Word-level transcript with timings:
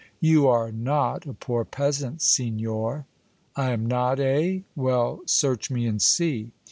"You 0.19 0.47
are 0.47 0.71
not 0.71 1.27
a 1.27 1.33
poor 1.33 1.63
peasant, 1.63 2.23
signor!" 2.23 3.05
"I 3.55 3.69
am 3.71 3.85
not, 3.85 4.19
eh? 4.19 4.61
Well, 4.75 5.21
search 5.27 5.69
me 5.69 5.85
and 5.85 6.01
see!" 6.01 6.53